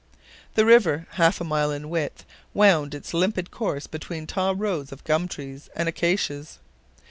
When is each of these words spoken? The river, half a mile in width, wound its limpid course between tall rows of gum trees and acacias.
The 0.55 0.65
river, 0.65 1.05
half 1.11 1.39
a 1.39 1.43
mile 1.43 1.69
in 1.71 1.87
width, 1.87 2.25
wound 2.55 2.95
its 2.95 3.13
limpid 3.13 3.51
course 3.51 3.85
between 3.85 4.25
tall 4.25 4.55
rows 4.55 4.91
of 4.91 5.03
gum 5.03 5.27
trees 5.27 5.69
and 5.75 5.87
acacias. 5.87 6.57